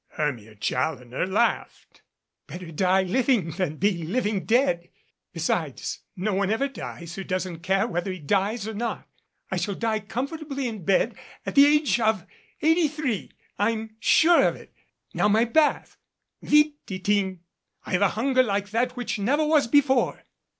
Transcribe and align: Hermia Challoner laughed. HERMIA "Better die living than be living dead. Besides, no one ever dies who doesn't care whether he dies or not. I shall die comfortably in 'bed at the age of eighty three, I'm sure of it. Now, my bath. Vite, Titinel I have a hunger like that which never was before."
Hermia 0.17 0.55
Challoner 0.55 1.27
laughed. 1.27 2.01
HERMIA 2.49 2.57
"Better 2.63 2.71
die 2.71 3.03
living 3.03 3.51
than 3.51 3.75
be 3.75 4.03
living 4.03 4.45
dead. 4.45 4.89
Besides, 5.31 5.99
no 6.15 6.33
one 6.33 6.49
ever 6.49 6.67
dies 6.67 7.13
who 7.13 7.23
doesn't 7.23 7.59
care 7.59 7.85
whether 7.85 8.11
he 8.11 8.17
dies 8.17 8.67
or 8.67 8.73
not. 8.73 9.07
I 9.51 9.57
shall 9.57 9.75
die 9.75 9.99
comfortably 9.99 10.67
in 10.67 10.83
'bed 10.85 11.15
at 11.45 11.53
the 11.53 11.67
age 11.67 11.99
of 11.99 12.25
eighty 12.63 12.87
three, 12.87 13.31
I'm 13.59 13.95
sure 13.99 14.41
of 14.43 14.55
it. 14.55 14.73
Now, 15.13 15.27
my 15.27 15.45
bath. 15.45 15.97
Vite, 16.41 16.83
Titinel 16.87 17.37
I 17.85 17.91
have 17.91 18.01
a 18.01 18.09
hunger 18.17 18.41
like 18.41 18.71
that 18.71 18.97
which 18.97 19.19
never 19.19 19.45
was 19.45 19.67
before." 19.67 20.23